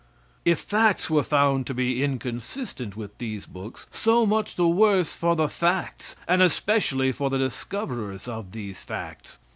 [0.45, 5.35] If facts were found to be inconsistent with these books, so much the worse for
[5.35, 9.37] the facts, and especially for the discoverers of these facts.